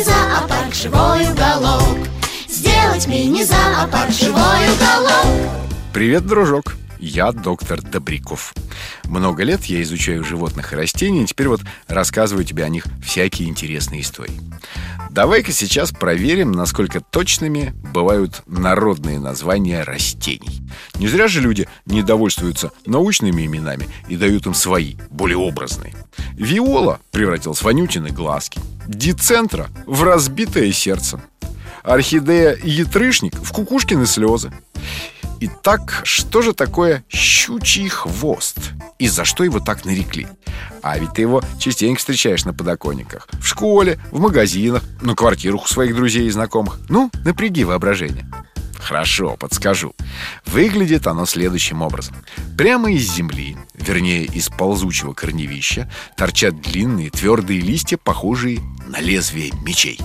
[0.00, 1.98] мини-зоопарк живой уголок
[2.48, 4.32] Сделать мини-зоопарк живой
[4.74, 5.52] уголок
[5.92, 6.74] Привет, дружок!
[7.00, 8.52] Я доктор Добряков.
[9.04, 13.48] Много лет я изучаю животных и растений, и теперь вот рассказываю тебе о них всякие
[13.48, 14.38] интересные истории.
[15.10, 20.60] Давай-ка сейчас проверим, насколько точными бывают народные названия растений.
[20.96, 25.94] Не зря же люди не довольствуются научными именами и дают им свои, более образные.
[26.34, 31.18] Виола превратилась в вонютины глазки, дицентра в разбитое сердце,
[31.82, 34.52] орхидея ятрышник в кукушкины слезы.
[35.42, 38.58] Итак, что же такое щучий хвост?
[38.98, 40.28] И за что его так нарекли?
[40.82, 45.66] А ведь ты его частенько встречаешь на подоконниках В школе, в магазинах, на квартирах у
[45.66, 46.78] своих друзей и знакомых.
[46.90, 48.30] Ну, напряги воображение.
[48.78, 49.94] Хорошо, подскажу.
[50.44, 52.16] Выглядит оно следующим образом.
[52.58, 59.98] Прямо из земли, вернее из ползучего корневища Торчат длинные твердые листья, похожие на лезвие мечей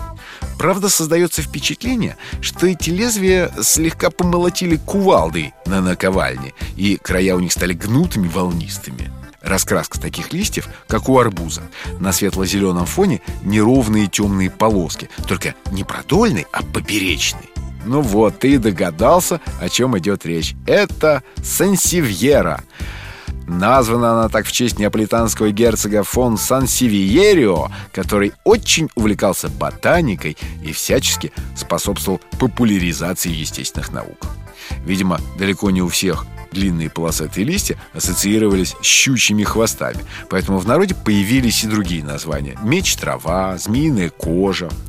[0.58, 7.52] Правда, создается впечатление, что эти лезвия слегка помолотили кувалдой на наковальне, и края у них
[7.52, 9.12] стали гнутыми, волнистыми.
[9.42, 11.62] Раскраска таких листьев, как у арбуза.
[12.00, 17.50] На светло-зеленом фоне неровные темные полоски, только не продольной, а поперечной.
[17.86, 20.56] Ну вот, ты и догадался, о чем идет речь.
[20.66, 22.64] Это сансивьера.
[23.48, 31.32] Названа она так в честь неаполитанского герцога фон Сан-Сивиерио, который очень увлекался ботаникой и всячески
[31.56, 34.26] способствовал популяризации естественных наук.
[34.84, 40.96] Видимо, далеко не у всех длинные полосатые листья ассоциировались с щучьими хвостами, поэтому в народе
[40.96, 42.58] появились и другие названия.
[42.64, 44.70] Меч-трава, змеиная кожа–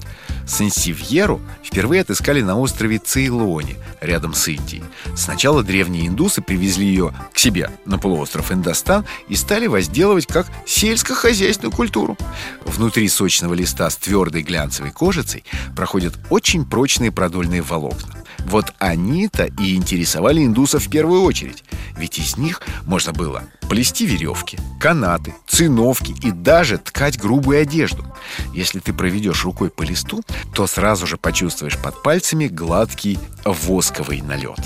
[0.47, 4.84] Сансивьеру впервые отыскали на острове Цейлоне, рядом с Индией.
[5.17, 11.73] Сначала древние индусы привезли ее к себе на полуостров Индостан и стали возделывать как сельскохозяйственную
[11.73, 12.17] культуру.
[12.65, 18.16] Внутри сочного листа с твердой глянцевой кожицей проходят очень прочные продольные волокна.
[18.47, 21.65] Вот они-то и интересовали индусов в первую очередь.
[21.97, 28.05] Ведь из них можно было плести веревки, канаты, циновки и даже ткать грубую одежду.
[28.55, 30.23] Если ты проведешь рукой по листу,
[30.55, 34.61] то сразу же почувствуешь под пальцами гладкий восковый налет.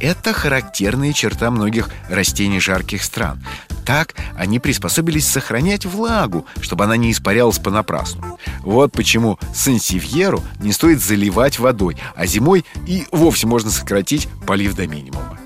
[0.00, 3.44] Это характерная черта многих растений жарких стран.
[3.84, 8.38] Так они приспособились сохранять влагу, чтобы она не испарялась понапрасну.
[8.60, 14.86] Вот почему сансивьеру не стоит заливать водой, а зимой и вовсе можно сократить полив до
[14.86, 15.38] минимума.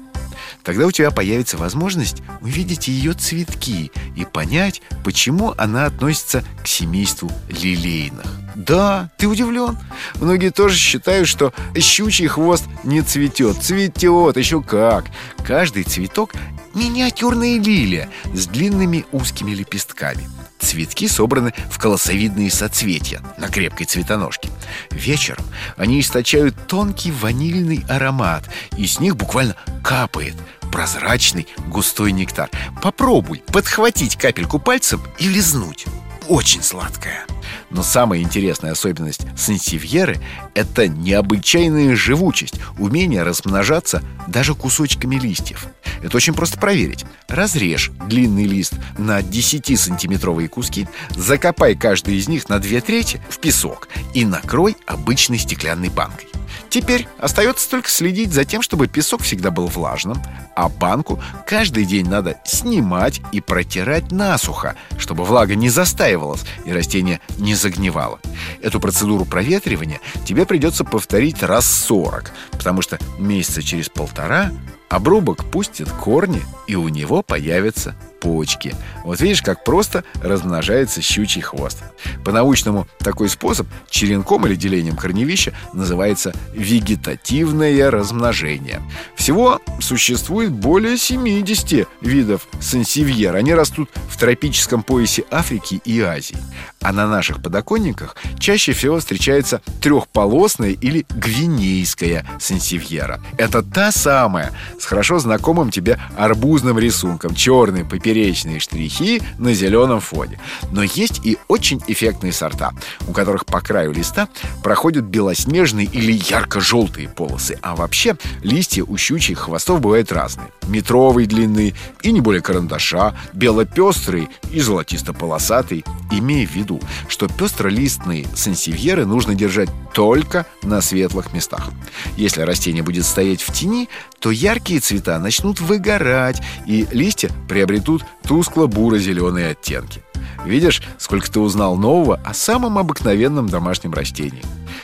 [0.64, 7.30] Тогда у тебя появится возможность увидеть ее цветки и понять, почему она относится к семейству
[7.50, 8.24] лилейных.
[8.54, 9.76] Да, ты удивлен.
[10.14, 13.58] Многие тоже считают, что щучий хвост не цветет.
[13.62, 15.06] Цветет, еще как.
[15.44, 16.32] Каждый цветок–
[16.74, 20.28] миниатюрная лилия с длинными узкими лепестками.
[20.58, 24.50] Цветки собраны в колосовидные соцветия на крепкой цветоножке.
[24.90, 25.44] Вечером
[25.76, 28.44] они источают тонкий ванильный аромат,
[28.76, 30.34] и с них буквально капает
[30.72, 32.50] прозрачный густой нектар.
[32.82, 35.86] Попробуй подхватить капельку пальцем и лизнуть.
[36.28, 37.26] Очень сладкая.
[37.70, 40.18] Но самая интересная особенность сансивьеры–
[40.54, 45.66] это необычайная живучесть, умение размножаться даже кусочками листьев.
[46.02, 47.04] Это очень просто проверить.
[47.28, 53.88] Разрежь длинный лист на 10-сантиметровые куски, закопай каждый из них на две трети в песок
[54.14, 56.33] и накрой обычной стеклянной банкой.
[56.74, 60.20] Теперь остается только следить за тем, чтобы песок всегда был влажным,
[60.56, 67.20] а банку каждый день надо снимать и протирать насухо, чтобы влага не застаивалась и растение
[67.38, 68.18] не загнивало.
[68.60, 74.50] Эту процедуру проветривания тебе придется повторить раз 40, потому что месяца через полтора
[74.88, 77.94] обрубок пустит корни, и у него появятся
[78.24, 78.74] почки.
[79.04, 81.84] Вот видишь, как просто размножается щучий хвост.
[82.24, 88.80] По-научному такой способ черенком или делением корневища называется вегетативное размножение.
[89.14, 93.36] Всего существует более 70 видов сансевьер.
[93.36, 96.38] Они растут в тропическом поясе Африки и Азии.
[96.80, 103.20] А на наших подоконниках чаще всего встречается трехполосная или гвинейская сансевьера.
[103.36, 109.98] Это та самая с хорошо знакомым тебе арбузным рисунком, черный поперечный поперечные штрихи на зеленом
[109.98, 110.38] фоне.
[110.70, 112.70] Но есть и очень эффектные сорта,
[113.08, 114.28] у которых по краю листа
[114.62, 117.58] проходят белоснежные или ярко-желтые полосы.
[117.60, 120.46] А вообще листья у щучьих хвостов бывают разные.
[120.68, 125.84] Метровой длины и не более карандаша, белопестрый и золотисто-полосатый.
[126.12, 131.70] Имея в виду, что пестролистные сансевьеры нужно держать только на светлых местах.
[132.16, 133.88] Если растение будет стоять в тени,
[134.24, 140.02] то яркие цвета начнут выгорать, и листья приобретут тускло-буро-зеленые оттенки.
[140.46, 144.42] Видишь, сколько ты узнал нового о самом обыкновенном домашнем растении.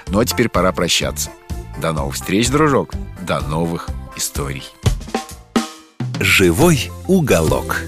[0.09, 1.31] Ну а теперь пора прощаться.
[1.81, 2.93] До новых встреч, дружок.
[3.27, 4.65] До новых историй.
[6.21, 7.87] Живой уголок.